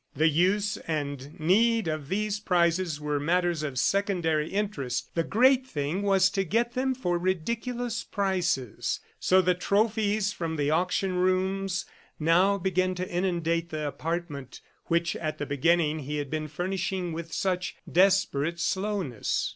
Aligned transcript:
The 0.15 0.29
use 0.29 0.77
and 0.87 1.39
need 1.39 1.87
of 1.87 2.07
these 2.09 2.39
prizes 2.39 2.99
were 2.99 3.19
matters 3.19 3.61
of 3.61 3.77
secondary 3.77 4.49
interest, 4.49 5.13
the 5.13 5.23
great 5.23 5.67
thing 5.67 6.01
was 6.01 6.31
to 6.31 6.43
get 6.43 6.73
them 6.73 6.95
for 6.95 7.19
ridiculous 7.19 8.03
prices. 8.03 8.99
So 9.19 9.43
the 9.43 9.53
trophies 9.53 10.33
from 10.33 10.55
the 10.55 10.71
auction 10.71 11.17
rooms 11.17 11.85
now 12.19 12.57
began 12.57 12.95
to 12.95 13.07
inundate 13.07 13.69
the 13.69 13.87
apartment 13.87 14.61
which, 14.85 15.15
at 15.17 15.37
the 15.37 15.45
beginning, 15.45 15.99
he 15.99 16.17
had 16.17 16.31
been 16.31 16.47
furnishing 16.47 17.13
with 17.13 17.31
such 17.31 17.75
desperate 17.87 18.59
slowness. 18.59 19.49